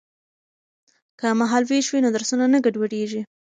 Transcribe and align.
که 1.19 1.27
مهال 1.39 1.63
ویش 1.69 1.87
وي 1.89 1.99
نو 2.03 2.09
درسونه 2.15 2.45
نه 2.53 2.59
ګډوډیږي. 2.65 3.21